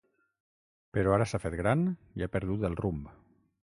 [0.97, 1.87] Però ara s’ha fet gran
[2.21, 3.19] i ha perdut el rumb.